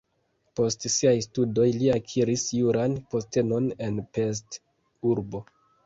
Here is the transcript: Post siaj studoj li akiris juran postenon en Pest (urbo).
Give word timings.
Post 0.59 0.87
siaj 0.93 1.13
studoj 1.25 1.67
li 1.77 1.91
akiris 1.97 2.47
juran 2.63 2.99
postenon 3.15 3.71
en 3.89 4.05
Pest 4.19 4.63
(urbo). 5.17 5.49